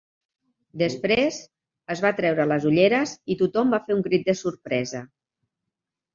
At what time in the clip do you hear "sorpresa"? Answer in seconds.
4.43-5.05